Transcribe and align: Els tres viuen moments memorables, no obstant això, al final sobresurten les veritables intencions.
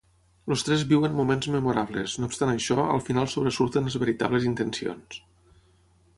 Els 0.53 0.63
tres 0.67 0.85
viuen 0.93 1.13
moments 1.19 1.49
memorables, 1.55 2.15
no 2.23 2.31
obstant 2.31 2.53
això, 2.55 2.79
al 2.95 3.05
final 3.11 3.31
sobresurten 3.35 3.89
les 3.91 3.99
veritables 4.07 4.51
intencions. 4.55 5.23